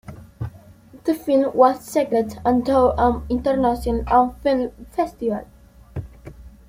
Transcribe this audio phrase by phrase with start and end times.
[1.03, 5.45] The film was screened at the Stockholm International Film Festival.